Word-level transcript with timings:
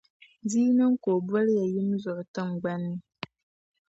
Di 0.49 0.59
yi 0.65 0.71
ti 0.73 0.77
niŋ 0.77 0.93
ka 1.01 1.09
O 1.17 1.19
boliya 1.27 1.63
yim 1.73 1.89
zuɣu 2.01 2.23
tiŋgbani 2.33 2.91
ni. 2.95 2.99